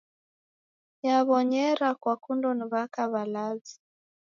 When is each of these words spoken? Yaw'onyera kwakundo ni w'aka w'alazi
Yaw'onyera 1.07 1.87
kwakundo 2.01 2.47
ni 2.57 2.65
w'aka 2.71 3.01
w'alazi 3.11 3.75